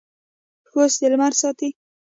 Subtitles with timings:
[0.71, 1.69] پوست د لمر ساتي.